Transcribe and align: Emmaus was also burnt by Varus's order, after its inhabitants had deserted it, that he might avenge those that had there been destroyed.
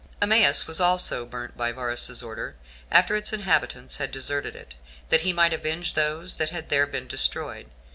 Emmaus 0.19 0.65
was 0.65 0.81
also 0.81 1.27
burnt 1.27 1.55
by 1.55 1.71
Varus's 1.71 2.23
order, 2.23 2.55
after 2.89 3.15
its 3.15 3.31
inhabitants 3.31 3.97
had 3.97 4.09
deserted 4.09 4.55
it, 4.55 4.73
that 5.09 5.21
he 5.21 5.31
might 5.31 5.53
avenge 5.53 5.93
those 5.93 6.37
that 6.37 6.49
had 6.49 6.69
there 6.69 6.87
been 6.87 7.05
destroyed. 7.05 7.69